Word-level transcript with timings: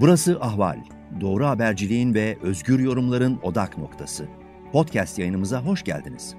Burası 0.00 0.38
Ahval. 0.40 0.78
Doğru 1.20 1.46
haberciliğin 1.46 2.14
ve 2.14 2.38
özgür 2.42 2.78
yorumların 2.78 3.40
odak 3.42 3.78
noktası. 3.78 4.28
Podcast 4.72 5.18
yayınımıza 5.18 5.60
hoş 5.60 5.84
geldiniz. 5.84 6.36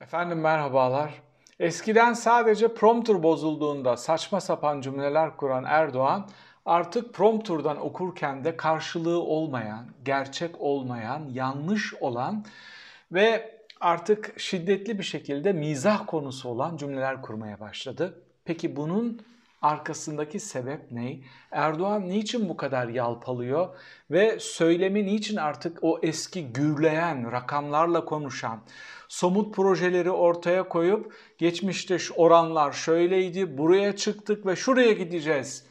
Efendim 0.00 0.40
merhabalar. 0.40 1.22
Eskiden 1.60 2.12
sadece 2.12 2.74
prompter 2.74 3.22
bozulduğunda 3.22 3.96
saçma 3.96 4.40
sapan 4.40 4.80
cümleler 4.80 5.36
kuran 5.36 5.64
Erdoğan 5.64 6.28
artık 6.68 7.14
prompturdan 7.14 7.80
okurken 7.80 8.44
de 8.44 8.56
karşılığı 8.56 9.20
olmayan, 9.20 9.86
gerçek 10.04 10.60
olmayan, 10.60 11.28
yanlış 11.32 11.94
olan 11.94 12.44
ve 13.12 13.58
artık 13.80 14.40
şiddetli 14.40 14.98
bir 14.98 15.04
şekilde 15.04 15.52
mizah 15.52 16.06
konusu 16.06 16.48
olan 16.48 16.76
cümleler 16.76 17.22
kurmaya 17.22 17.60
başladı. 17.60 18.22
Peki 18.44 18.76
bunun 18.76 19.20
arkasındaki 19.62 20.40
sebep 20.40 20.92
ne? 20.92 21.16
Erdoğan 21.50 22.08
niçin 22.08 22.48
bu 22.48 22.56
kadar 22.56 22.88
yalpalıyor 22.88 23.68
ve 24.10 24.38
söylemi 24.40 25.06
niçin 25.06 25.36
artık 25.36 25.78
o 25.82 25.98
eski 26.02 26.52
gürleyen, 26.52 27.32
rakamlarla 27.32 28.04
konuşan, 28.04 28.60
somut 29.08 29.54
projeleri 29.54 30.10
ortaya 30.10 30.68
koyup 30.68 31.14
geçmişte 31.38 31.98
şu 31.98 32.14
oranlar 32.14 32.72
şöyleydi, 32.72 33.58
buraya 33.58 33.96
çıktık 33.96 34.46
ve 34.46 34.56
şuraya 34.56 34.92
gideceğiz 34.92 35.67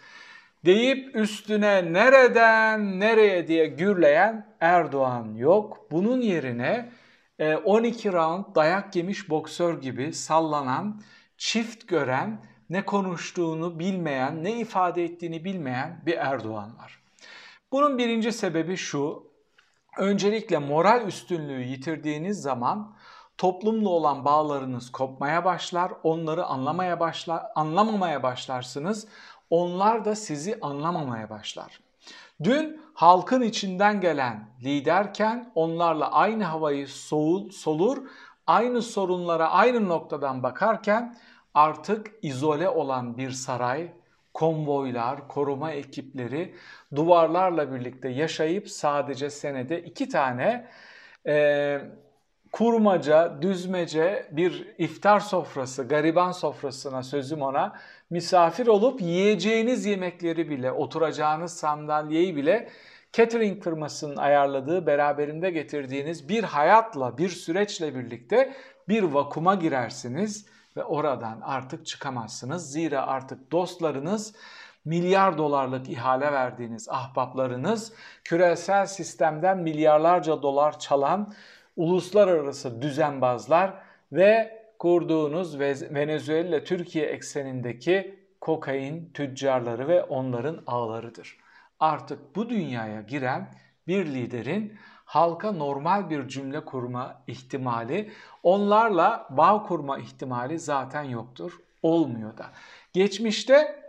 deyip 0.65 1.15
üstüne 1.15 1.93
nereden 1.93 2.99
nereye 2.99 3.47
diye 3.47 3.65
gürleyen 3.65 4.55
Erdoğan 4.59 5.35
yok. 5.35 5.87
Bunun 5.91 6.21
yerine 6.21 6.89
12 7.65 8.09
e, 8.09 8.11
round 8.11 8.55
dayak 8.55 8.95
yemiş 8.95 9.29
boksör 9.29 9.81
gibi 9.81 10.13
sallanan, 10.13 11.01
çift 11.37 11.87
gören, 11.87 12.41
ne 12.69 12.85
konuştuğunu 12.85 13.79
bilmeyen, 13.79 14.43
ne 14.43 14.59
ifade 14.59 15.03
ettiğini 15.03 15.43
bilmeyen 15.45 16.01
bir 16.05 16.17
Erdoğan 16.17 16.77
var. 16.77 16.99
Bunun 17.71 17.97
birinci 17.97 18.31
sebebi 18.31 18.77
şu, 18.77 19.31
öncelikle 19.97 20.57
moral 20.57 21.07
üstünlüğü 21.07 21.63
yitirdiğiniz 21.63 22.41
zaman 22.41 22.95
toplumla 23.37 23.89
olan 23.89 24.25
bağlarınız 24.25 24.91
kopmaya 24.91 25.45
başlar, 25.45 25.91
onları 26.03 26.45
anlamaya 26.45 26.99
başlar, 26.99 27.43
anlamamaya 27.55 28.23
başlarsınız. 28.23 29.07
Onlar 29.49 30.05
da 30.05 30.15
sizi 30.15 30.57
anlamamaya 30.61 31.29
başlar. 31.29 31.79
Dün 32.43 32.81
halkın 32.93 33.41
içinden 33.41 34.01
gelen 34.01 34.49
liderken 34.63 35.51
onlarla 35.55 36.11
aynı 36.11 36.43
havayı 36.43 36.87
soğul, 36.87 37.49
solur, 37.49 38.07
aynı 38.47 38.81
sorunlara 38.81 39.51
aynı 39.51 39.89
noktadan 39.89 40.43
bakarken 40.43 41.17
artık 41.53 42.11
izole 42.21 42.69
olan 42.69 43.17
bir 43.17 43.31
saray, 43.31 43.91
konvoylar, 44.33 45.27
koruma 45.27 45.71
ekipleri 45.71 46.55
duvarlarla 46.95 47.73
birlikte 47.73 48.09
yaşayıp 48.09 48.69
sadece 48.69 49.29
senede 49.29 49.83
iki 49.83 50.09
tane 50.09 50.67
e, 51.27 51.81
kurmaca, 52.51 53.41
düzmece 53.41 54.27
bir 54.31 54.75
iftar 54.77 55.19
sofrası, 55.19 55.87
gariban 55.87 56.31
sofrasına 56.31 57.03
sözüm 57.03 57.41
ona 57.41 57.73
misafir 58.09 58.67
olup 58.67 59.01
yiyeceğiniz 59.01 59.85
yemekleri 59.85 60.49
bile, 60.49 60.71
oturacağınız 60.71 61.57
sandalyeyi 61.57 62.35
bile 62.35 62.69
catering 63.13 63.63
firmasının 63.63 64.17
ayarladığı, 64.17 64.87
beraberinde 64.87 65.51
getirdiğiniz 65.51 66.29
bir 66.29 66.43
hayatla, 66.43 67.17
bir 67.17 67.29
süreçle 67.29 67.95
birlikte 67.95 68.53
bir 68.89 69.03
vakuma 69.03 69.55
girersiniz 69.55 70.45
ve 70.77 70.83
oradan 70.83 71.41
artık 71.41 71.85
çıkamazsınız. 71.85 72.71
Zira 72.71 73.07
artık 73.07 73.51
dostlarınız 73.51 74.35
milyar 74.85 75.37
dolarlık 75.37 75.89
ihale 75.89 76.31
verdiğiniz 76.31 76.89
ahbaplarınız 76.89 77.93
küresel 78.23 78.85
sistemden 78.85 79.57
milyarlarca 79.57 80.41
dolar 80.41 80.79
çalan 80.79 81.33
uluslararası 81.75 82.81
düzenbazlar 82.81 83.73
ve 84.11 84.56
kurduğunuz 84.79 85.59
Venezuela 85.59 86.63
Türkiye 86.63 87.05
eksenindeki 87.05 88.19
kokain 88.41 89.09
tüccarları 89.13 89.87
ve 89.87 90.03
onların 90.03 90.63
ağlarıdır. 90.67 91.37
Artık 91.79 92.35
bu 92.35 92.49
dünyaya 92.49 93.01
giren 93.01 93.47
bir 93.87 94.05
liderin 94.05 94.73
halka 95.05 95.51
normal 95.51 96.09
bir 96.09 96.27
cümle 96.27 96.65
kurma 96.65 97.23
ihtimali, 97.27 98.11
onlarla 98.43 99.27
bağ 99.29 99.63
kurma 99.63 99.97
ihtimali 99.97 100.59
zaten 100.59 101.03
yoktur. 101.03 101.59
Olmuyor 101.83 102.37
da. 102.37 102.45
Geçmişte 102.93 103.83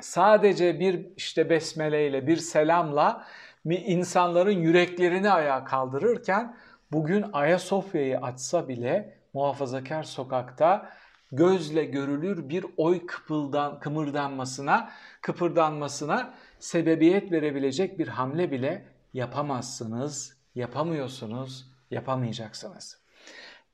sadece 0.00 0.80
bir 0.80 1.06
işte 1.16 1.50
besmeleyle, 1.50 2.26
bir 2.26 2.36
selamla 2.36 3.24
insanların 3.64 4.58
yüreklerini 4.58 5.30
ayağa 5.30 5.64
kaldırırken 5.64 6.56
bugün 6.92 7.24
Ayasofya'yı 7.32 8.18
açsa 8.18 8.68
bile 8.68 9.21
muhafazakar 9.32 10.02
sokakta 10.02 10.92
gözle 11.32 11.84
görülür 11.84 12.48
bir 12.48 12.66
oy 12.76 13.06
kıpıldan, 13.06 13.80
kımırdanmasına, 13.80 14.90
kıpırdanmasına 15.20 16.34
sebebiyet 16.58 17.32
verebilecek 17.32 17.98
bir 17.98 18.08
hamle 18.08 18.50
bile 18.50 18.86
yapamazsınız, 19.14 20.36
yapamıyorsunuz, 20.54 21.66
yapamayacaksınız. 21.90 23.02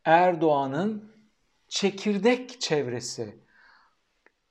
Erdoğan'ın 0.04 1.12
çekirdek 1.69 2.60
çevresi, 2.60 3.38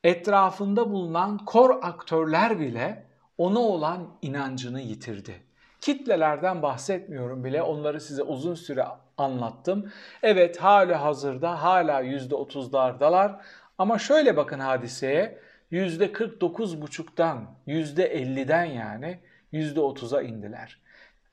etrafında 0.03 0.91
bulunan 0.91 1.37
kor 1.37 1.83
aktörler 1.83 2.59
bile 2.59 3.07
ona 3.37 3.59
olan 3.59 4.17
inancını 4.21 4.81
yitirdi. 4.81 5.46
Kitlelerden 5.81 6.61
bahsetmiyorum 6.61 7.43
bile 7.43 7.61
onları 7.61 8.01
size 8.01 8.23
uzun 8.23 8.55
süre 8.55 8.85
anlattım. 9.17 9.91
Evet 10.23 10.57
hala 10.57 11.01
hazırda 11.01 11.63
hala 11.63 12.03
%30'lardalar 12.03 13.31
ama 13.77 13.99
şöyle 13.99 14.37
bakın 14.37 14.59
hadiseye 14.59 15.39
%49,5'tan 15.71 17.37
%50'den 17.67 18.65
yani 18.65 19.19
%30'a 19.53 20.21
indiler. 20.21 20.79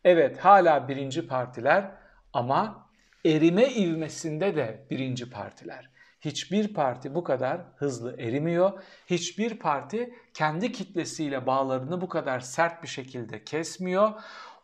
Evet 0.05 0.39
hala 0.39 0.89
birinci 0.89 1.27
partiler 1.27 1.91
ama 2.33 2.87
erime 3.25 3.69
ivmesinde 3.69 4.57
de 4.57 4.85
birinci 4.91 5.31
partiler. 5.31 5.94
Hiçbir 6.25 6.75
parti 6.75 7.15
bu 7.15 7.25
kadar 7.25 7.61
hızlı 7.77 8.17
erimiyor. 8.19 8.73
Hiçbir 9.07 9.59
parti 9.59 10.15
kendi 10.35 10.73
kitlesiyle 10.73 11.47
bağlarını 11.47 12.01
bu 12.01 12.09
kadar 12.09 12.41
sert 12.41 12.83
bir 12.83 12.89
şekilde 12.89 13.45
kesmiyor. 13.45 14.13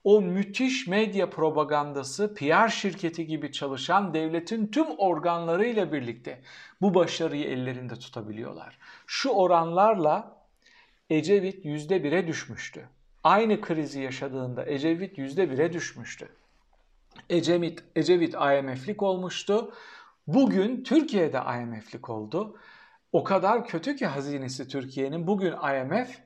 O 0.05 0.21
müthiş 0.21 0.87
medya 0.87 1.31
propagandası 1.31 2.35
PR 2.35 2.69
şirketi 2.69 3.27
gibi 3.27 3.53
çalışan 3.53 4.15
devletin 4.15 4.67
tüm 4.67 4.87
organlarıyla 4.99 5.93
birlikte 5.93 6.41
bu 6.81 6.95
başarıyı 6.95 7.45
ellerinde 7.45 7.95
tutabiliyorlar. 7.95 8.79
Şu 9.07 9.31
oranlarla 9.31 10.37
Ecevit 11.11 11.65
%1'e 11.65 12.27
düşmüştü. 12.27 12.89
Aynı 13.25 13.61
krizi 13.61 14.01
yaşadığında 14.01 14.67
Ecevit 14.67 15.19
%1'e 15.19 15.73
düşmüştü. 15.73 16.29
Ecevit, 17.31 17.85
Ecevit 17.97 18.35
IMF'lik 18.35 19.03
olmuştu. 19.03 19.73
Bugün 20.35 20.85
Türkiye'de 20.85 21.39
IMF'lik 21.39 22.11
oldu. 22.11 22.57
O 23.13 23.25
kadar 23.25 23.67
kötü 23.67 23.97
ki 23.97 24.07
hazinesi 24.07 24.69
Türkiye'nin 24.69 25.27
bugün 25.27 25.53
IMF 25.53 26.19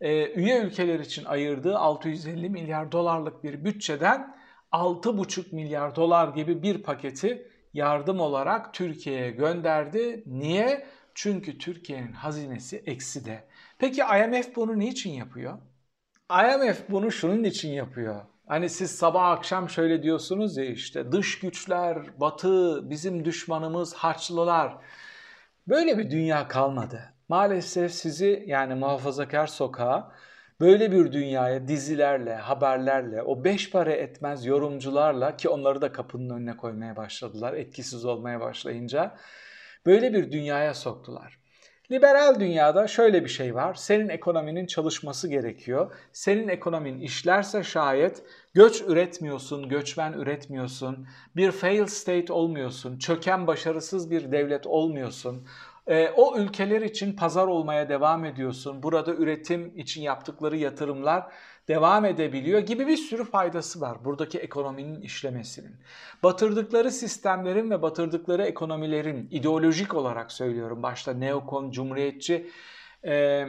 e, 0.00 0.32
üye 0.32 0.60
ülkeler 0.60 1.00
için 1.00 1.24
ayırdığı 1.24 1.78
650 1.78 2.50
milyar 2.50 2.92
dolarlık 2.92 3.44
bir 3.44 3.64
bütçeden 3.64 4.36
6,5 4.72 5.54
milyar 5.54 5.96
dolar 5.96 6.28
gibi 6.28 6.62
bir 6.62 6.82
paketi 6.82 7.48
yardım 7.74 8.20
olarak 8.20 8.74
Türkiye'ye 8.74 9.30
gönderdi. 9.30 10.22
Niye? 10.26 10.86
Çünkü 11.14 11.58
Türkiye'nin 11.58 12.12
hazinesi 12.12 12.82
ekside. 12.86 13.44
Peki 13.78 14.00
IMF 14.00 14.56
bunu 14.56 14.78
niçin 14.78 15.10
yapıyor? 15.10 15.58
IMF 16.30 16.90
bunu 16.90 17.12
şunun 17.12 17.44
için 17.44 17.72
yapıyor. 17.72 18.31
Hani 18.52 18.68
siz 18.68 18.90
sabah 18.90 19.28
akşam 19.30 19.68
şöyle 19.68 20.02
diyorsunuz 20.02 20.56
ya 20.56 20.64
işte 20.64 21.12
dış 21.12 21.38
güçler, 21.38 22.20
batı, 22.20 22.90
bizim 22.90 23.24
düşmanımız 23.24 23.94
Haçlılar. 23.94 24.76
Böyle 25.68 25.98
bir 25.98 26.10
dünya 26.10 26.48
kalmadı. 26.48 27.14
Maalesef 27.28 27.92
sizi 27.92 28.44
yani 28.46 28.74
muhafazakar 28.74 29.46
sokağa 29.46 30.12
böyle 30.60 30.92
bir 30.92 31.12
dünyaya 31.12 31.68
dizilerle, 31.68 32.34
haberlerle, 32.34 33.22
o 33.22 33.44
beş 33.44 33.70
para 33.70 33.92
etmez 33.92 34.46
yorumcularla 34.46 35.36
ki 35.36 35.48
onları 35.48 35.80
da 35.80 35.92
kapının 35.92 36.30
önüne 36.30 36.56
koymaya 36.56 36.96
başladılar 36.96 37.54
etkisiz 37.54 38.04
olmaya 38.04 38.40
başlayınca 38.40 39.16
böyle 39.86 40.12
bir 40.14 40.32
dünyaya 40.32 40.74
soktular. 40.74 41.41
Liberal 41.90 42.40
dünyada 42.40 42.88
şöyle 42.88 43.24
bir 43.24 43.28
şey 43.28 43.54
var. 43.54 43.74
Senin 43.74 44.08
ekonominin 44.08 44.66
çalışması 44.66 45.28
gerekiyor. 45.28 45.92
Senin 46.12 46.48
ekonomin 46.48 47.00
işlerse 47.00 47.62
şayet 47.62 48.22
göç 48.54 48.82
üretmiyorsun, 48.82 49.68
göçmen 49.68 50.12
üretmiyorsun, 50.12 51.06
bir 51.36 51.50
fail 51.50 51.86
state 51.86 52.32
olmuyorsun, 52.32 52.98
çöken 52.98 53.46
başarısız 53.46 54.10
bir 54.10 54.32
devlet 54.32 54.66
olmuyorsun. 54.66 55.46
E, 55.86 56.08
o 56.10 56.38
ülkeler 56.38 56.82
için 56.82 57.16
pazar 57.16 57.46
olmaya 57.46 57.88
devam 57.88 58.24
ediyorsun. 58.24 58.82
Burada 58.82 59.14
üretim 59.14 59.72
için 59.78 60.02
yaptıkları 60.02 60.56
yatırımlar 60.56 61.32
devam 61.68 62.04
edebiliyor 62.04 62.60
gibi 62.60 62.86
bir 62.86 62.96
sürü 62.96 63.24
faydası 63.24 63.80
var 63.80 64.04
buradaki 64.04 64.38
ekonominin 64.38 65.00
işlemesinin. 65.00 65.76
Batırdıkları 66.22 66.90
sistemlerin 66.90 67.70
ve 67.70 67.82
batırdıkları 67.82 68.44
ekonomilerin 68.44 69.28
ideolojik 69.30 69.94
olarak 69.94 70.32
söylüyorum 70.32 70.82
başta 70.82 71.12
neokon, 71.12 71.70
cumhuriyetçi 71.70 72.50
e, 73.04 73.46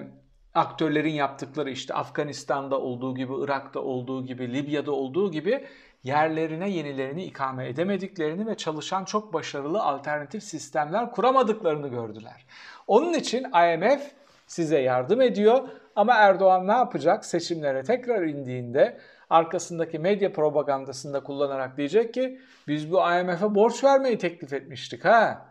aktörlerin 0.53 1.13
yaptıkları 1.13 1.69
işte 1.71 1.93
Afganistan'da 1.93 2.79
olduğu 2.79 3.15
gibi, 3.15 3.33
Irak'ta 3.39 3.79
olduğu 3.79 4.25
gibi, 4.25 4.53
Libya'da 4.53 4.91
olduğu 4.91 5.31
gibi 5.31 5.67
yerlerine 6.03 6.69
yenilerini 6.69 7.23
ikame 7.23 7.67
edemediklerini 7.67 8.47
ve 8.47 8.57
çalışan 8.57 9.05
çok 9.05 9.33
başarılı 9.33 9.83
alternatif 9.83 10.43
sistemler 10.43 11.11
kuramadıklarını 11.11 11.87
gördüler. 11.87 12.45
Onun 12.87 13.13
için 13.13 13.43
IMF 13.43 14.11
size 14.53 14.79
yardım 14.79 15.21
ediyor 15.21 15.69
ama 15.95 16.13
Erdoğan 16.13 16.67
ne 16.67 16.71
yapacak? 16.71 17.25
Seçimlere 17.25 17.83
tekrar 17.83 18.23
indiğinde 18.23 18.97
arkasındaki 19.29 19.99
medya 19.99 20.33
propagandasında 20.33 21.23
kullanarak 21.23 21.77
diyecek 21.77 22.13
ki 22.13 22.39
biz 22.67 22.91
bu 22.91 22.97
IMF'e 22.97 23.55
borç 23.55 23.83
vermeyi 23.83 24.17
teklif 24.17 24.53
etmiştik 24.53 25.05
ha. 25.05 25.45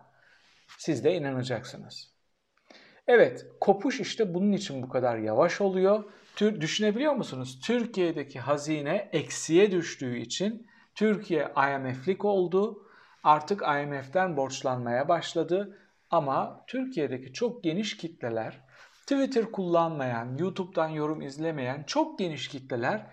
Siz 0.78 1.04
de 1.04 1.14
inanacaksınız. 1.14 2.12
Evet, 3.06 3.46
kopuş 3.60 4.00
işte 4.00 4.34
bunun 4.34 4.52
için 4.52 4.82
bu 4.82 4.88
kadar 4.88 5.18
yavaş 5.18 5.60
oluyor. 5.60 6.04
Tür, 6.36 6.60
düşünebiliyor 6.60 7.12
musunuz? 7.12 7.60
Türkiye'deki 7.64 8.40
hazine 8.40 9.08
eksiye 9.12 9.70
düştüğü 9.72 10.16
için 10.16 10.66
Türkiye 10.94 11.52
IMF'lik 11.56 12.24
oldu. 12.24 12.86
Artık 13.24 13.62
IMF'den 13.62 14.36
borçlanmaya 14.36 15.08
başladı. 15.08 15.78
Ama 16.10 16.64
Türkiye'deki 16.66 17.32
çok 17.32 17.64
geniş 17.64 17.96
kitleler, 17.96 18.60
Twitter 19.06 19.50
kullanmayan, 19.50 20.36
YouTube'dan 20.38 20.88
yorum 20.88 21.22
izlemeyen 21.22 21.82
çok 21.86 22.18
geniş 22.18 22.48
kitleler 22.48 23.06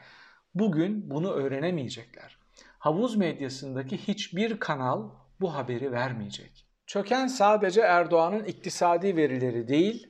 bugün 0.56 1.12
bunu 1.12 1.32
öğrenemeyecekler. 1.32 2.38
Havuz 2.80 3.16
medyasındaki 3.16 3.98
hiçbir 3.98 4.60
kanal 4.60 5.10
bu 5.42 5.56
haberi 5.56 5.92
vermeyecek. 5.92 6.66
Çöken 6.88 7.28
sadece 7.28 7.82
Erdoğan'ın 7.82 8.44
iktisadi 8.44 9.16
verileri 9.16 9.68
değil, 9.68 10.08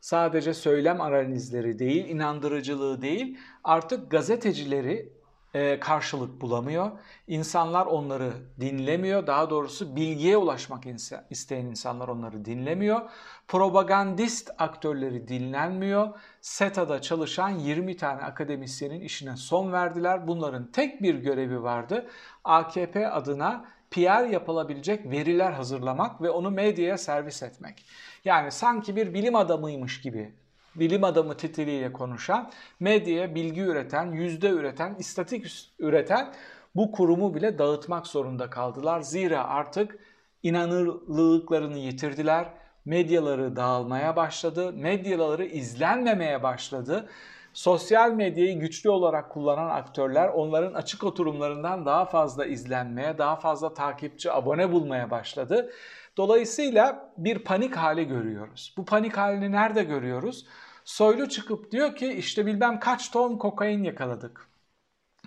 sadece 0.00 0.54
söylem 0.54 1.00
analizleri 1.00 1.78
değil, 1.78 2.08
inandırıcılığı 2.08 3.02
değil, 3.02 3.38
artık 3.64 4.10
gazetecileri 4.10 5.19
e, 5.54 5.80
karşılık 5.80 6.40
bulamıyor. 6.40 6.90
İnsanlar 7.26 7.86
onları 7.86 8.32
dinlemiyor. 8.60 9.26
Daha 9.26 9.50
doğrusu 9.50 9.96
bilgiye 9.96 10.36
ulaşmak 10.36 10.84
isteyen 11.30 11.66
insanlar 11.66 12.08
onları 12.08 12.44
dinlemiyor. 12.44 13.00
Propagandist 13.48 14.50
aktörleri 14.58 15.28
dinlenmiyor. 15.28 16.08
SETA'da 16.40 17.00
çalışan 17.00 17.48
20 17.48 17.96
tane 17.96 18.22
akademisyenin 18.22 19.00
işine 19.00 19.36
son 19.36 19.72
verdiler. 19.72 20.28
Bunların 20.28 20.70
tek 20.72 21.02
bir 21.02 21.14
görevi 21.14 21.62
vardı. 21.62 22.06
AKP 22.44 23.10
adına 23.10 23.64
PR 23.90 24.24
yapılabilecek 24.24 25.10
veriler 25.10 25.52
hazırlamak 25.52 26.22
ve 26.22 26.30
onu 26.30 26.50
medyaya 26.50 26.98
servis 26.98 27.42
etmek. 27.42 27.84
Yani 28.24 28.50
sanki 28.50 28.96
bir 28.96 29.14
bilim 29.14 29.36
adamıymış 29.36 30.00
gibi 30.00 30.34
bilim 30.76 31.04
adamı 31.04 31.36
titiliyle 31.36 31.92
konuşan, 31.92 32.50
medyaya 32.80 33.34
bilgi 33.34 33.60
üreten, 33.60 34.12
yüzde 34.12 34.48
üreten, 34.48 34.94
istatik 34.98 35.46
üreten 35.78 36.32
bu 36.74 36.92
kurumu 36.92 37.34
bile 37.34 37.58
dağıtmak 37.58 38.06
zorunda 38.06 38.50
kaldılar. 38.50 39.00
Zira 39.00 39.44
artık 39.44 39.98
inanırlılıklarını 40.42 41.78
yitirdiler. 41.78 42.48
Medyaları 42.84 43.56
dağılmaya 43.56 44.16
başladı. 44.16 44.72
Medyaları 44.72 45.44
izlenmemeye 45.44 46.42
başladı. 46.42 47.08
Sosyal 47.52 48.12
medyayı 48.12 48.58
güçlü 48.58 48.90
olarak 48.90 49.30
kullanan 49.30 49.70
aktörler 49.70 50.28
onların 50.28 50.74
açık 50.74 51.04
oturumlarından 51.04 51.86
daha 51.86 52.04
fazla 52.04 52.46
izlenmeye, 52.46 53.18
daha 53.18 53.36
fazla 53.36 53.74
takipçi, 53.74 54.32
abone 54.32 54.72
bulmaya 54.72 55.10
başladı. 55.10 55.72
Dolayısıyla 56.16 57.12
bir 57.16 57.38
panik 57.38 57.76
hali 57.76 58.08
görüyoruz. 58.08 58.74
Bu 58.76 58.84
panik 58.84 59.16
halini 59.16 59.52
nerede 59.52 59.84
görüyoruz? 59.84 60.46
Soylu 60.84 61.28
çıkıp 61.28 61.72
diyor 61.72 61.96
ki 61.96 62.12
işte 62.12 62.46
bilmem 62.46 62.80
kaç 62.80 63.10
ton 63.10 63.38
kokain 63.38 63.84
yakaladık. 63.84 64.48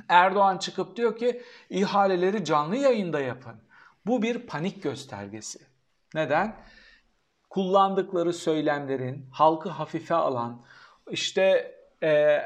Erdoğan 0.10 0.58
çıkıp 0.58 0.96
diyor 0.96 1.18
ki 1.18 1.42
ihaleleri 1.70 2.46
canlı 2.46 2.76
yayında 2.76 3.20
yapın. 3.20 3.56
Bu 4.06 4.22
bir 4.22 4.48
panik 4.48 4.84
göstergesi. 4.84 5.60
Neden? 6.14 6.56
Kullandıkları 7.50 8.34
söylemlerin 8.34 9.30
halkı 9.32 9.70
hafife 9.70 10.16
alan, 10.16 10.66
işte 11.10 11.76
e, 12.04 12.42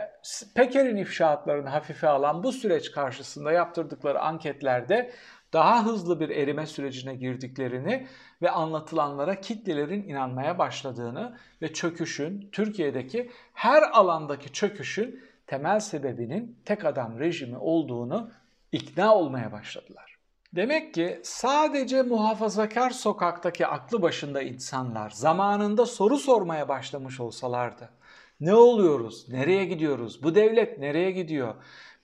Peker'in 0.56 0.98
ifşaatlarını 0.98 1.70
hafife 1.70 2.08
alan 2.08 2.44
bu 2.44 2.52
süreç 2.52 2.92
karşısında 2.92 3.52
yaptırdıkları 3.52 4.20
anketlerde 4.20 5.12
daha 5.58 5.86
hızlı 5.86 6.20
bir 6.20 6.30
erime 6.30 6.66
sürecine 6.66 7.16
girdiklerini 7.16 8.08
ve 8.42 8.52
anlatılanlara 8.52 9.42
kitlelerin 9.42 10.04
inanmaya 10.10 10.58
başladığını 10.58 11.38
ve 11.62 11.74
çöküşün, 11.74 12.50
Türkiye'deki 12.52 13.32
her 13.54 13.84
alandaki 13.92 14.54
çöküşün 14.54 15.24
temel 15.48 15.80
sebebinin 15.80 16.60
tek 16.66 16.86
adam 16.86 17.20
rejimi 17.20 17.58
olduğunu 17.58 18.32
ikna 18.72 19.16
olmaya 19.16 19.52
başladılar. 19.52 20.18
Demek 20.56 20.94
ki 20.94 21.20
sadece 21.24 22.02
muhafazakar 22.02 22.90
sokaktaki 22.90 23.68
aklı 23.68 24.02
başında 24.02 24.42
insanlar 24.42 25.10
zamanında 25.10 25.86
soru 25.86 26.18
sormaya 26.18 26.70
başlamış 26.70 27.20
olsalardı, 27.20 27.90
ne 28.40 28.54
oluyoruz, 28.56 29.30
nereye 29.30 29.66
gidiyoruz, 29.66 30.24
bu 30.24 30.36
devlet 30.36 30.80
nereye 30.80 31.12
gidiyor, 31.12 31.56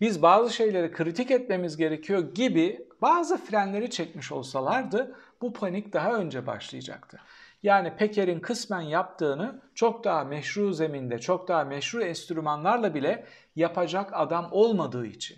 biz 0.01 0.21
bazı 0.21 0.53
şeyleri 0.53 0.91
kritik 0.91 1.31
etmemiz 1.31 1.77
gerekiyor 1.77 2.33
gibi 2.35 2.87
bazı 3.01 3.37
frenleri 3.37 3.89
çekmiş 3.89 4.31
olsalardı 4.31 5.15
bu 5.41 5.53
panik 5.53 5.93
daha 5.93 6.13
önce 6.13 6.47
başlayacaktı. 6.47 7.19
Yani 7.63 7.95
Peker'in 7.97 8.39
kısmen 8.39 8.81
yaptığını 8.81 9.61
çok 9.75 10.03
daha 10.03 10.23
meşru 10.23 10.73
zeminde, 10.73 11.19
çok 11.19 11.47
daha 11.47 11.63
meşru 11.63 12.03
enstrümanlarla 12.03 12.95
bile 12.95 13.25
yapacak 13.55 14.09
adam 14.13 14.47
olmadığı 14.51 15.05
için. 15.05 15.37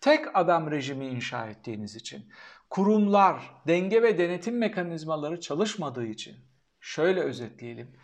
Tek 0.00 0.36
adam 0.36 0.70
rejimi 0.70 1.06
inşa 1.06 1.46
ettiğiniz 1.46 1.96
için, 1.96 2.32
kurumlar, 2.70 3.54
denge 3.66 4.02
ve 4.02 4.18
denetim 4.18 4.58
mekanizmaları 4.58 5.40
çalışmadığı 5.40 6.06
için 6.06 6.36
şöyle 6.80 7.20
özetleyelim. 7.20 7.96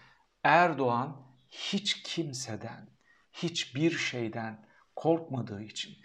Erdoğan 0.43 1.17
hiç 1.55 2.03
kimseden, 2.03 2.89
hiçbir 3.33 3.91
şeyden 3.91 4.67
korkmadığı 4.97 5.63
için 5.63 5.97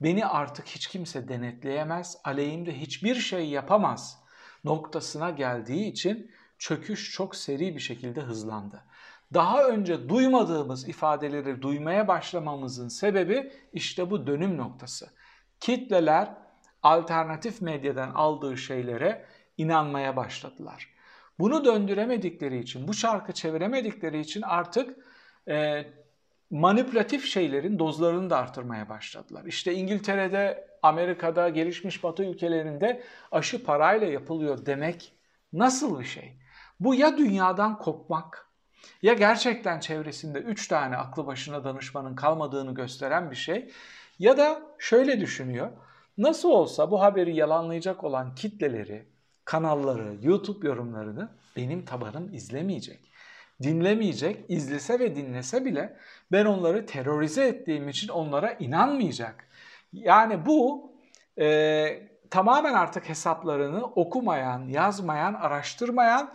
beni 0.00 0.26
artık 0.26 0.66
hiç 0.66 0.86
kimse 0.86 1.28
denetleyemez, 1.28 2.16
aleyhimde 2.24 2.80
hiçbir 2.80 3.14
şey 3.14 3.48
yapamaz 3.48 4.22
noktasına 4.64 5.30
geldiği 5.30 5.90
için 5.92 6.30
çöküş 6.58 7.12
çok 7.12 7.36
seri 7.36 7.74
bir 7.74 7.80
şekilde 7.80 8.20
hızlandı. 8.20 8.84
Daha 9.34 9.68
önce 9.68 10.08
duymadığımız 10.08 10.88
ifadeleri 10.88 11.62
duymaya 11.62 12.08
başlamamızın 12.08 12.88
sebebi 12.88 13.52
işte 13.72 14.10
bu 14.10 14.26
dönüm 14.26 14.56
noktası. 14.56 15.10
Kitleler 15.60 16.34
alternatif 16.82 17.62
medyadan 17.62 18.10
aldığı 18.10 18.56
şeylere 18.56 19.26
inanmaya 19.56 20.16
başladılar. 20.16 20.95
Bunu 21.38 21.64
döndüremedikleri 21.64 22.58
için, 22.58 22.88
bu 22.88 22.94
şarkı 22.94 23.32
çeviremedikleri 23.32 24.20
için 24.20 24.42
artık 24.42 24.96
e, 25.48 25.84
manipülatif 26.50 27.24
şeylerin 27.24 27.78
dozlarını 27.78 28.30
da 28.30 28.36
artırmaya 28.36 28.88
başladılar. 28.88 29.44
İşte 29.44 29.74
İngiltere'de, 29.74 30.68
Amerika'da, 30.82 31.48
gelişmiş 31.48 32.04
batı 32.04 32.24
ülkelerinde 32.24 33.02
aşı 33.32 33.64
parayla 33.64 34.06
yapılıyor 34.06 34.66
demek 34.66 35.12
nasıl 35.52 36.00
bir 36.00 36.04
şey? 36.04 36.38
Bu 36.80 36.94
ya 36.94 37.18
dünyadan 37.18 37.78
kopmak 37.78 38.50
ya 39.02 39.14
gerçekten 39.14 39.80
çevresinde 39.80 40.38
3 40.38 40.68
tane 40.68 40.96
aklı 40.96 41.26
başına 41.26 41.64
danışmanın 41.64 42.16
kalmadığını 42.16 42.74
gösteren 42.74 43.30
bir 43.30 43.36
şey 43.36 43.70
ya 44.18 44.38
da 44.38 44.62
şöyle 44.78 45.20
düşünüyor. 45.20 45.70
Nasıl 46.18 46.50
olsa 46.50 46.90
bu 46.90 47.02
haberi 47.02 47.36
yalanlayacak 47.36 48.04
olan 48.04 48.34
kitleleri, 48.34 49.08
kanalları, 49.46 50.16
YouTube 50.22 50.68
yorumlarını 50.68 51.28
benim 51.56 51.84
tabanım 51.84 52.34
izlemeyecek 52.34 53.06
dinlemeyecek, 53.62 54.44
izlese 54.48 54.98
ve 54.98 55.16
dinlese 55.16 55.64
bile 55.64 55.96
ben 56.32 56.44
onları 56.44 56.86
terörize 56.86 57.46
ettiğim 57.46 57.88
için 57.88 58.08
onlara 58.08 58.52
inanmayacak. 58.52 59.44
Yani 59.92 60.46
bu 60.46 60.92
e, 61.38 62.08
tamamen 62.30 62.74
artık 62.74 63.08
hesaplarını 63.08 63.84
okumayan, 63.84 64.68
yazmayan, 64.68 65.34
araştırmayan 65.34 66.32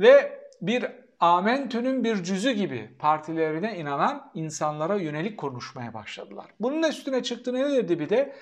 ve 0.00 0.40
bir 0.62 0.86
Amentü'nün 1.20 2.04
bir 2.04 2.22
cüzü 2.22 2.50
gibi 2.50 2.90
partilerine 2.98 3.78
inanan 3.78 4.30
insanlara 4.34 4.96
yönelik 4.96 5.38
konuşmaya 5.38 5.94
başladılar. 5.94 6.46
Bunun 6.60 6.82
üstüne 6.82 7.22
çıktı 7.22 7.54
ne 7.54 7.70
dedi 7.70 7.98
bir 7.98 8.08
de? 8.08 8.36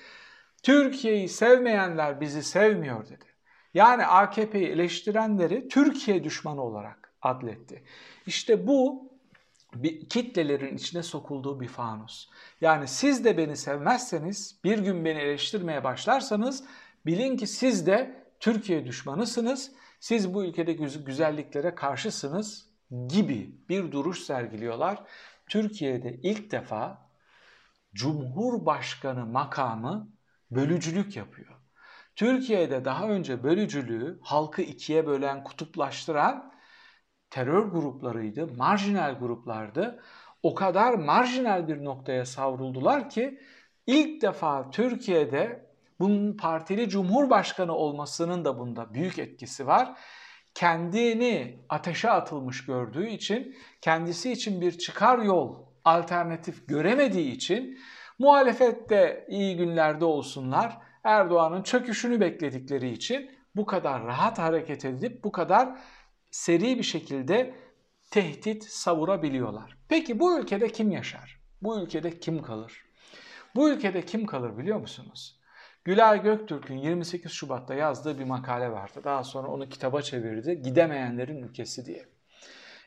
Türkiye'yi 0.63 1.29
sevmeyenler 1.29 2.21
bizi 2.21 2.43
sevmiyor 2.43 3.05
dedi. 3.05 3.32
Yani 3.73 4.05
AKP'yi 4.05 4.67
eleştirenleri 4.67 5.67
Türkiye 5.67 6.23
düşmanı 6.23 6.61
olarak 6.61 7.13
adletti. 7.21 7.83
İşte 8.25 8.67
bu 8.67 9.09
bir 9.75 10.09
kitlelerin 10.09 10.75
içine 10.75 11.03
sokulduğu 11.03 11.59
bir 11.59 11.67
fanus. 11.67 12.29
Yani 12.61 12.87
siz 12.87 13.25
de 13.25 13.37
beni 13.37 13.57
sevmezseniz, 13.57 14.59
bir 14.63 14.79
gün 14.79 15.05
beni 15.05 15.19
eleştirmeye 15.19 15.83
başlarsanız 15.83 16.63
bilin 17.05 17.37
ki 17.37 17.47
siz 17.47 17.87
de 17.87 18.23
Türkiye 18.39 18.85
düşmanısınız. 18.85 19.71
Siz 19.99 20.33
bu 20.33 20.45
ülkede 20.45 20.73
güzelliklere 20.73 21.75
karşısınız 21.75 22.69
gibi 23.07 23.55
bir 23.69 23.91
duruş 23.91 24.19
sergiliyorlar. 24.19 25.03
Türkiye'de 25.49 26.19
ilk 26.23 26.51
defa 26.51 27.09
Cumhurbaşkanı 27.93 29.25
makamı 29.25 30.09
bölücülük 30.51 31.15
yapıyor. 31.15 31.62
Türkiye'de 32.15 32.85
daha 32.85 33.07
önce 33.07 33.43
bölücülüğü 33.43 34.19
halkı 34.21 34.61
ikiye 34.61 35.07
bölen, 35.07 35.43
kutuplaştıran 35.43 36.53
terör 37.29 37.63
gruplarıydı, 37.65 38.47
marjinal 38.47 39.19
gruplardı. 39.19 40.03
O 40.43 40.55
kadar 40.55 40.93
marjinal 40.93 41.67
bir 41.67 41.83
noktaya 41.83 42.25
savruldular 42.25 43.09
ki 43.09 43.39
ilk 43.87 44.21
defa 44.21 44.69
Türkiye'de 44.69 45.65
bunun 45.99 46.37
partili 46.37 46.89
cumhurbaşkanı 46.89 47.75
olmasının 47.75 48.45
da 48.45 48.59
bunda 48.59 48.93
büyük 48.93 49.19
etkisi 49.19 49.67
var. 49.67 49.97
Kendini 50.53 51.59
ateşe 51.69 52.09
atılmış 52.11 52.65
gördüğü 52.65 53.07
için, 53.07 53.55
kendisi 53.81 54.31
için 54.31 54.61
bir 54.61 54.77
çıkar 54.77 55.19
yol, 55.19 55.55
alternatif 55.85 56.67
göremediği 56.67 57.31
için 57.31 57.79
muhalefette 58.19 59.25
iyi 59.29 59.57
günlerde 59.57 60.05
olsunlar, 60.05 60.77
Erdoğan'ın 61.03 61.63
çöküşünü 61.63 62.19
bekledikleri 62.19 62.91
için 62.91 63.31
bu 63.55 63.65
kadar 63.65 64.05
rahat 64.05 64.39
hareket 64.39 64.85
edip 64.85 65.23
bu 65.23 65.31
kadar 65.31 65.79
seri 66.31 66.77
bir 66.77 66.83
şekilde 66.83 67.55
tehdit 68.11 68.63
savurabiliyorlar. 68.63 69.77
Peki 69.89 70.19
bu 70.19 70.39
ülkede 70.39 70.67
kim 70.67 70.91
yaşar? 70.91 71.39
Bu 71.61 71.81
ülkede 71.81 72.19
kim 72.19 72.41
kalır? 72.41 72.85
Bu 73.55 73.69
ülkede 73.69 74.05
kim 74.05 74.25
kalır 74.25 74.57
biliyor 74.57 74.79
musunuz? 74.79 75.39
Gülay 75.85 76.21
Göktürk'ün 76.23 76.77
28 76.77 77.31
Şubat'ta 77.31 77.73
yazdığı 77.73 78.19
bir 78.19 78.23
makale 78.23 78.71
vardı. 78.71 79.01
Daha 79.03 79.23
sonra 79.23 79.47
onu 79.47 79.69
kitaba 79.69 80.01
çevirdi. 80.01 80.61
Gidemeyenlerin 80.61 81.43
ülkesi 81.43 81.85
diye. 81.85 82.05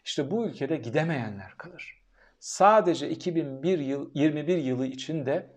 İşte 0.04 0.30
bu 0.30 0.46
ülkede 0.46 0.76
gidemeyenler 0.76 1.54
kalır. 1.58 2.02
Sadece 2.38 3.10
2001 3.10 3.78
yıl 3.78 4.10
21 4.14 4.58
yılı 4.58 4.86
içinde 4.86 5.55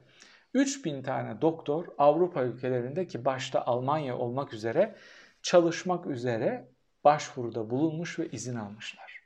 3000 0.54 1.02
tane 1.02 1.42
doktor 1.42 1.86
Avrupa 1.98 2.44
ülkelerinde 2.44 3.08
ki 3.08 3.26
başta 3.26 3.62
Almanya 3.66 4.18
olmak 4.18 4.54
üzere 4.54 4.96
çalışmak 5.42 6.06
üzere 6.06 6.68
başvuruda 7.04 7.70
bulunmuş 7.70 8.20
ve 8.20 8.30
izin 8.30 8.56
almışlar. 8.56 9.22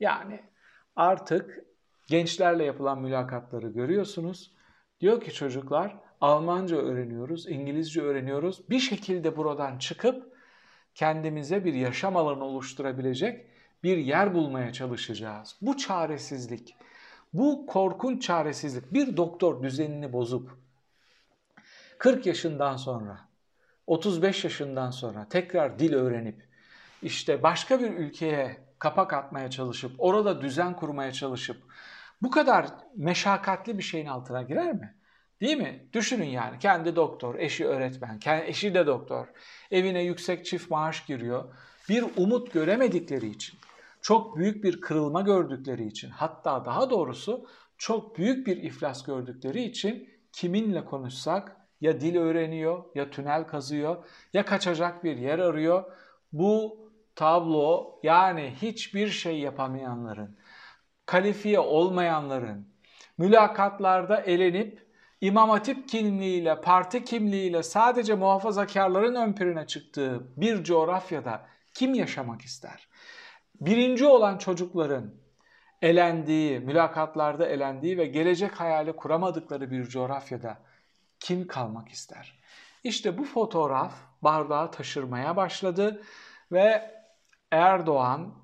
Yani 0.00 0.40
artık 0.96 1.64
gençlerle 2.06 2.64
yapılan 2.64 3.02
mülakatları 3.02 3.68
görüyorsunuz. 3.68 4.54
Diyor 5.00 5.20
ki 5.20 5.32
çocuklar 5.32 5.96
Almanca 6.20 6.76
öğreniyoruz, 6.76 7.48
İngilizce 7.48 8.02
öğreniyoruz. 8.02 8.70
Bir 8.70 8.78
şekilde 8.80 9.36
buradan 9.36 9.78
çıkıp 9.78 10.36
kendimize 10.94 11.64
bir 11.64 11.74
yaşam 11.74 12.16
alanı 12.16 12.44
oluşturabilecek 12.44 13.46
bir 13.82 13.96
yer 13.96 14.34
bulmaya 14.34 14.72
çalışacağız. 14.72 15.56
Bu 15.62 15.76
çaresizlik, 15.76 16.76
bu 17.32 17.66
korkunç 17.66 18.22
çaresizlik 18.22 18.92
bir 18.92 19.16
doktor 19.16 19.62
düzenini 19.62 20.12
bozup 20.12 20.58
40 21.98 22.26
yaşından 22.26 22.76
sonra, 22.76 23.28
35 23.86 24.44
yaşından 24.44 24.90
sonra 24.90 25.28
tekrar 25.28 25.78
dil 25.78 25.92
öğrenip 25.92 26.48
işte 27.02 27.42
başka 27.42 27.80
bir 27.80 27.90
ülkeye 27.90 28.56
kapak 28.78 29.12
atmaya 29.12 29.50
çalışıp 29.50 29.92
orada 29.98 30.40
düzen 30.42 30.76
kurmaya 30.76 31.12
çalışıp 31.12 31.62
bu 32.22 32.30
kadar 32.30 32.66
meşakkatli 32.96 33.78
bir 33.78 33.82
şeyin 33.82 34.06
altına 34.06 34.42
girer 34.42 34.72
mi? 34.72 34.94
Değil 35.40 35.56
mi? 35.56 35.88
Düşünün 35.92 36.26
yani 36.26 36.58
kendi 36.58 36.96
doktor, 36.96 37.34
eşi 37.38 37.66
öğretmen, 37.66 38.20
eşi 38.46 38.74
de 38.74 38.86
doktor, 38.86 39.26
evine 39.70 40.02
yüksek 40.02 40.46
çift 40.46 40.70
maaş 40.70 41.06
giriyor. 41.06 41.54
Bir 41.88 42.04
umut 42.16 42.52
göremedikleri 42.52 43.26
için, 43.26 43.58
çok 44.02 44.36
büyük 44.36 44.64
bir 44.64 44.80
kırılma 44.80 45.20
gördükleri 45.20 45.86
için, 45.86 46.10
hatta 46.10 46.64
daha 46.64 46.90
doğrusu 46.90 47.46
çok 47.78 48.18
büyük 48.18 48.46
bir 48.46 48.56
iflas 48.56 49.04
gördükleri 49.04 49.62
için 49.62 50.08
kiminle 50.32 50.84
konuşsak 50.84 51.56
ya 51.80 52.00
dil 52.00 52.16
öğreniyor, 52.16 52.84
ya 52.94 53.10
tünel 53.10 53.46
kazıyor, 53.46 54.04
ya 54.32 54.44
kaçacak 54.44 55.04
bir 55.04 55.16
yer 55.16 55.38
arıyor. 55.38 55.84
Bu 56.32 56.80
tablo 57.16 58.00
yani 58.02 58.54
hiçbir 58.62 59.08
şey 59.08 59.38
yapamayanların, 59.38 60.36
kalifiye 61.06 61.58
olmayanların, 61.58 62.68
mülakatlarda 63.18 64.20
elenip 64.20 64.90
İmam 65.20 65.50
Hatip 65.50 65.88
kimliğiyle, 65.88 66.60
parti 66.60 67.04
kimliğiyle 67.04 67.62
sadece 67.62 68.14
muhafazakarların 68.14 69.14
ön 69.14 69.64
çıktığı 69.66 70.26
bir 70.36 70.64
coğrafyada 70.64 71.46
kim 71.74 71.94
yaşamak 71.94 72.42
ister? 72.42 72.88
Birinci 73.60 74.06
olan 74.06 74.38
çocukların 74.38 75.14
elendiği, 75.82 76.60
mülakatlarda 76.60 77.46
elendiği 77.46 77.98
ve 77.98 78.06
gelecek 78.06 78.60
hayali 78.60 78.92
kuramadıkları 78.92 79.70
bir 79.70 79.84
coğrafyada 79.84 80.58
kim 81.20 81.46
kalmak 81.46 81.88
ister? 81.88 82.40
İşte 82.84 83.18
bu 83.18 83.24
fotoğraf 83.24 83.94
bardağı 84.22 84.70
taşırmaya 84.70 85.36
başladı 85.36 86.02
ve 86.52 87.00
Erdoğan 87.50 88.34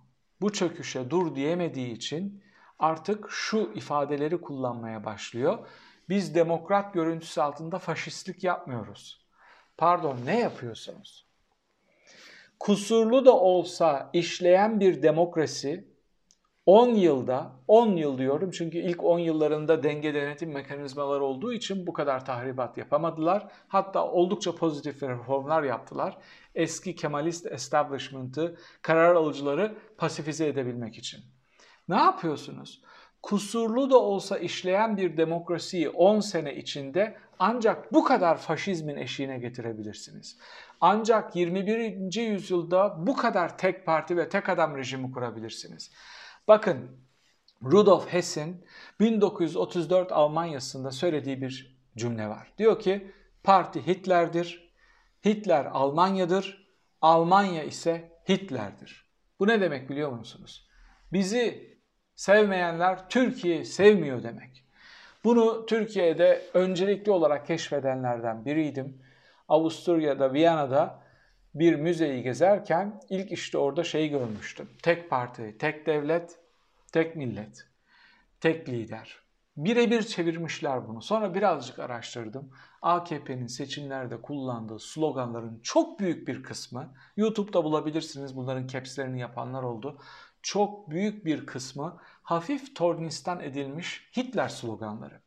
bu 0.40 0.52
çöküşe 0.52 1.10
dur 1.10 1.34
diyemediği 1.34 1.92
için 1.92 2.44
artık 2.78 3.30
şu 3.30 3.72
ifadeleri 3.74 4.40
kullanmaya 4.40 5.04
başlıyor. 5.04 5.68
Biz 6.08 6.34
demokrat 6.34 6.94
görüntüsü 6.94 7.40
altında 7.40 7.78
faşistlik 7.78 8.44
yapmıyoruz. 8.44 9.26
Pardon 9.76 10.18
ne 10.24 10.40
yapıyorsunuz? 10.40 11.25
Kusurlu 12.60 13.24
da 13.24 13.36
olsa 13.36 14.10
işleyen 14.12 14.80
bir 14.80 15.02
demokrasi 15.02 15.96
10 16.66 16.88
yılda, 16.88 17.52
10 17.68 17.96
yıl 17.96 18.18
diyorum 18.18 18.50
çünkü 18.50 18.78
ilk 18.78 19.04
10 19.04 19.18
yıllarında 19.18 19.82
denge 19.82 20.14
denetim 20.14 20.52
mekanizmaları 20.52 21.24
olduğu 21.24 21.52
için 21.52 21.86
bu 21.86 21.92
kadar 21.92 22.24
tahribat 22.24 22.78
yapamadılar. 22.78 23.48
Hatta 23.68 24.10
oldukça 24.10 24.54
pozitif 24.54 25.02
reformlar 25.02 25.62
yaptılar. 25.62 26.18
Eski 26.54 26.94
Kemalist 26.94 27.46
establishment'ı, 27.46 28.56
karar 28.82 29.14
alıcıları 29.14 29.74
pasifize 29.98 30.46
edebilmek 30.46 30.98
için. 30.98 31.20
Ne 31.88 31.96
yapıyorsunuz? 31.96 32.82
Kusurlu 33.22 33.90
da 33.90 33.98
olsa 33.98 34.38
işleyen 34.38 34.96
bir 34.96 35.16
demokrasiyi 35.16 35.88
10 35.88 36.20
sene 36.20 36.56
içinde 36.56 37.16
ancak 37.38 37.92
bu 37.92 38.04
kadar 38.04 38.38
faşizmin 38.38 38.96
eşiğine 38.96 39.38
getirebilirsiniz. 39.38 40.38
Ancak 40.80 41.36
21. 41.36 42.20
yüzyılda 42.20 43.06
bu 43.06 43.16
kadar 43.16 43.58
tek 43.58 43.86
parti 43.86 44.16
ve 44.16 44.28
tek 44.28 44.48
adam 44.48 44.76
rejimi 44.76 45.12
kurabilirsiniz. 45.12 45.92
Bakın 46.48 46.90
Rudolf 47.62 48.12
Hess'in 48.12 48.64
1934 49.00 50.12
Almanya'sında 50.12 50.90
söylediği 50.90 51.42
bir 51.42 51.76
cümle 51.96 52.28
var. 52.28 52.52
Diyor 52.58 52.80
ki 52.80 53.12
parti 53.44 53.86
Hitler'dir, 53.86 54.72
Hitler 55.24 55.64
Almanya'dır, 55.64 56.66
Almanya 57.00 57.64
ise 57.64 58.12
Hitler'dir. 58.28 59.06
Bu 59.40 59.46
ne 59.46 59.60
demek 59.60 59.90
biliyor 59.90 60.12
musunuz? 60.12 60.68
Bizi 61.12 61.75
sevmeyenler 62.16 63.08
Türkiye 63.08 63.64
sevmiyor 63.64 64.22
demek. 64.22 64.64
Bunu 65.24 65.66
Türkiye'de 65.66 66.42
öncelikli 66.54 67.10
olarak 67.10 67.46
keşfedenlerden 67.46 68.44
biriydim. 68.44 69.02
Avusturya'da, 69.48 70.32
Viyana'da 70.32 71.02
bir 71.54 71.74
müzeyi 71.74 72.22
gezerken 72.22 73.00
ilk 73.10 73.32
işte 73.32 73.58
orada 73.58 73.84
şey 73.84 74.08
görmüştüm. 74.08 74.68
Tek 74.82 75.10
parti, 75.10 75.58
tek 75.58 75.86
devlet, 75.86 76.38
tek 76.92 77.16
millet, 77.16 77.66
tek 78.40 78.68
lider. 78.68 79.26
Birebir 79.56 80.02
çevirmişler 80.02 80.88
bunu. 80.88 81.02
Sonra 81.02 81.34
birazcık 81.34 81.78
araştırdım. 81.78 82.50
AKP'nin 82.82 83.46
seçimlerde 83.46 84.22
kullandığı 84.22 84.78
sloganların 84.78 85.60
çok 85.62 86.00
büyük 86.00 86.28
bir 86.28 86.42
kısmı, 86.42 86.94
YouTube'da 87.16 87.64
bulabilirsiniz 87.64 88.36
bunların 88.36 88.66
capslerini 88.66 89.20
yapanlar 89.20 89.62
oldu. 89.62 89.98
Çok 90.46 90.90
büyük 90.90 91.24
bir 91.24 91.46
kısmı 91.46 91.98
hafif 92.22 92.76
tornistan 92.76 93.40
edilmiş 93.40 94.08
Hitler 94.16 94.48
sloganları. 94.48 95.20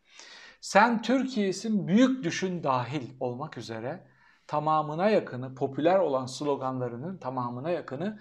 Sen 0.61 1.01
Türkiye'sin 1.01 1.88
büyük 1.88 2.23
düşün 2.23 2.63
dahil 2.63 3.09
olmak 3.19 3.57
üzere 3.57 4.07
tamamına 4.47 5.09
yakını, 5.09 5.55
popüler 5.55 5.99
olan 5.99 6.25
sloganlarının 6.25 7.17
tamamına 7.17 7.69
yakını 7.69 8.19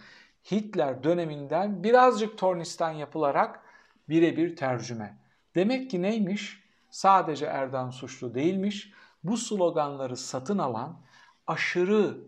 Hitler 0.51 1.05
döneminden 1.05 1.85
birazcık 1.85 2.39
tornistan 2.39 2.91
yapılarak 2.91 3.61
birebir 4.09 4.57
tercüme. 4.57 5.19
Demek 5.55 5.91
ki 5.91 6.03
neymiş? 6.03 6.65
Sadece 6.91 7.47
Erdoğan 7.47 7.91
suçlu 7.91 8.35
değilmiş. 8.35 8.93
Bu 9.25 9.37
sloganları 9.37 10.17
satın 10.17 10.59
alan 10.59 11.01
aşırı 11.47 12.19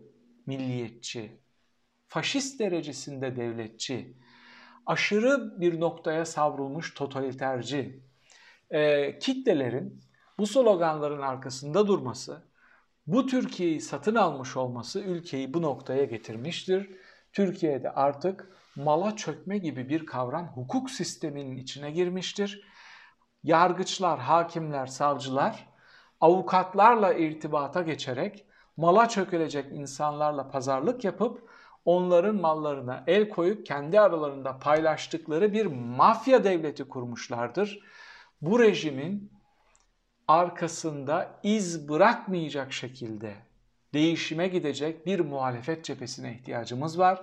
milliyetçi, 0.45 1.39
faşist 2.07 2.59
derecesinde 2.59 3.35
devletçi, 3.35 4.21
aşırı 4.85 5.61
bir 5.61 5.79
noktaya 5.79 6.25
savrulmuş 6.25 6.93
totaliterci 6.93 8.03
e, 8.69 9.19
kitlelerin 9.19 10.03
bu 10.39 10.47
sloganların 10.47 11.21
arkasında 11.21 11.87
durması, 11.87 12.51
bu 13.07 13.25
Türkiye'yi 13.25 13.81
satın 13.81 14.15
almış 14.15 14.57
olması 14.57 14.99
ülkeyi 14.99 15.53
bu 15.53 15.61
noktaya 15.61 16.05
getirmiştir. 16.05 16.91
Türkiye'de 17.33 17.91
artık 17.91 18.51
mala 18.75 19.15
çökme 19.15 19.57
gibi 19.57 19.89
bir 19.89 20.05
kavram 20.05 20.47
hukuk 20.47 20.91
sisteminin 20.91 21.57
içine 21.57 21.91
girmiştir. 21.91 22.67
Yargıçlar, 23.43 24.19
hakimler, 24.19 24.85
savcılar 24.85 25.67
avukatlarla 26.21 27.13
irtibata 27.13 27.81
geçerek 27.81 28.45
mala 28.77 29.09
çökülecek 29.09 29.65
insanlarla 29.71 30.47
pazarlık 30.47 31.03
yapıp 31.03 31.49
onların 31.85 32.35
mallarına 32.35 33.03
el 33.07 33.29
koyup 33.29 33.65
kendi 33.65 33.99
aralarında 33.99 34.59
paylaştıkları 34.59 35.53
bir 35.53 35.65
mafya 35.65 36.43
devleti 36.43 36.83
kurmuşlardır. 36.83 37.79
Bu 38.41 38.59
rejimin 38.59 39.31
arkasında 40.27 41.39
iz 41.43 41.89
bırakmayacak 41.89 42.73
şekilde 42.73 43.35
değişime 43.93 44.47
gidecek 44.47 45.05
bir 45.05 45.19
muhalefet 45.19 45.85
cephesine 45.85 46.33
ihtiyacımız 46.33 46.99
var. 46.99 47.21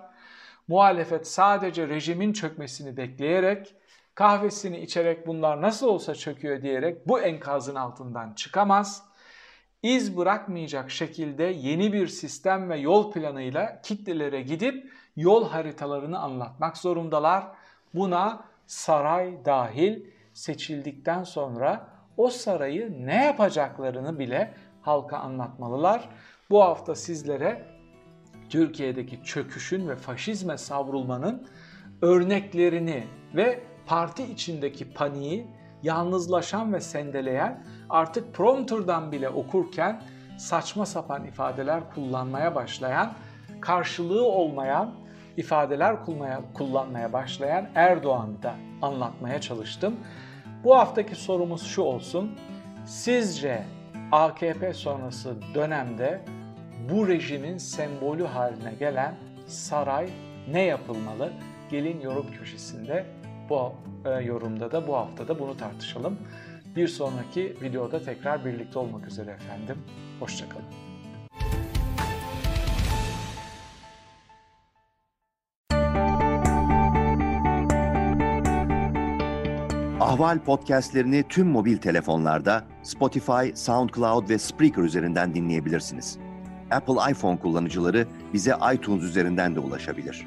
Muhalefet 0.68 1.28
sadece 1.28 1.88
rejimin 1.88 2.32
çökmesini 2.32 2.96
bekleyerek, 2.96 3.74
kahvesini 4.14 4.80
içerek 4.80 5.26
bunlar 5.26 5.62
nasıl 5.62 5.86
olsa 5.86 6.14
çöküyor 6.14 6.62
diyerek 6.62 7.08
bu 7.08 7.20
enkazın 7.20 7.74
altından 7.74 8.34
çıkamaz. 8.34 9.08
İz 9.82 10.16
bırakmayacak 10.16 10.90
şekilde 10.90 11.44
yeni 11.44 11.92
bir 11.92 12.06
sistem 12.06 12.70
ve 12.70 12.78
yol 12.78 13.12
planıyla 13.12 13.80
kitlelere 13.82 14.42
gidip 14.42 14.92
yol 15.16 15.48
haritalarını 15.48 16.18
anlatmak 16.18 16.76
zorundalar. 16.76 17.46
Buna 17.94 18.44
saray 18.66 19.44
dahil 19.44 20.04
seçildikten 20.32 21.24
sonra 21.24 21.88
o 22.16 22.30
sarayı 22.30 23.06
ne 23.06 23.24
yapacaklarını 23.24 24.18
bile 24.18 24.54
halka 24.82 25.18
anlatmalılar. 25.18 26.08
Bu 26.50 26.62
hafta 26.62 26.94
sizlere 26.94 27.64
Türkiye'deki 28.50 29.24
çöküşün 29.24 29.88
ve 29.88 29.96
faşizme 29.96 30.58
savrulmanın 30.58 31.46
örneklerini 32.02 33.04
ve 33.34 33.62
parti 33.86 34.22
içindeki 34.22 34.92
paniği 34.92 35.46
yalnızlaşan 35.82 36.72
ve 36.72 36.80
sendeleyen 36.80 37.64
artık 37.90 38.34
prompterdan 38.34 39.12
bile 39.12 39.28
okurken 39.28 40.02
saçma 40.38 40.86
sapan 40.86 41.24
ifadeler 41.24 41.80
kullanmaya 41.94 42.54
başlayan, 42.54 43.12
karşılığı 43.60 44.24
olmayan 44.24 44.94
ifadeler 45.36 45.96
kullanmaya 46.54 47.12
başlayan 47.12 47.68
Erdoğan'ı 47.74 48.42
da 48.42 48.54
anlatmaya 48.82 49.40
çalıştım. 49.40 49.96
Bu 50.64 50.78
haftaki 50.78 51.14
sorumuz 51.14 51.66
şu 51.66 51.82
olsun. 51.82 52.38
Sizce 52.86 53.64
AKP 54.12 54.72
sonrası 54.72 55.36
dönemde 55.54 56.20
bu 56.90 57.08
rejimin 57.08 57.58
sembolü 57.58 58.24
haline 58.24 58.74
gelen 58.78 59.14
saray 59.46 60.08
ne 60.50 60.62
yapılmalı? 60.62 61.32
Gelin 61.70 62.00
yorum 62.00 62.26
köşesinde 62.38 63.06
bu 63.48 63.72
e, 64.04 64.10
yorumda 64.10 64.72
da 64.72 64.86
bu 64.86 64.96
hafta 64.96 65.28
da 65.28 65.38
bunu 65.38 65.56
tartışalım. 65.56 66.18
Bir 66.76 66.88
sonraki 66.88 67.56
videoda 67.62 68.02
tekrar 68.02 68.44
birlikte 68.44 68.78
olmak 68.78 69.06
üzere 69.06 69.30
efendim. 69.30 69.76
Hoşçakalın. 70.20 70.64
Ahval 80.00 80.38
podcastlerini 80.38 81.24
tüm 81.28 81.48
mobil 81.48 81.76
telefonlarda 81.76 82.64
Spotify, 82.82 83.54
SoundCloud 83.54 84.28
ve 84.28 84.38
Spreaker 84.38 84.82
üzerinden 84.82 85.34
dinleyebilirsiniz. 85.34 86.18
Apple 86.70 87.12
iPhone 87.12 87.38
kullanıcıları 87.38 88.06
bize 88.32 88.54
iTunes 88.74 89.02
üzerinden 89.02 89.54
de 89.54 89.60
ulaşabilir. 89.60 90.26